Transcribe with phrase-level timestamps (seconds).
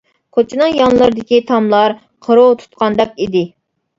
[0.35, 1.95] كوچىنىڭ يانلىرىدىكى تاملار
[2.27, 3.47] قىروۋ تۇتقاندەك ئىدى.